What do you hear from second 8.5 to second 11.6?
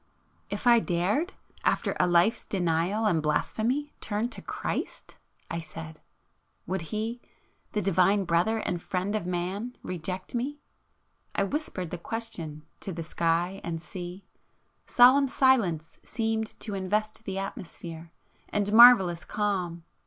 and Friend of man,—reject me?" I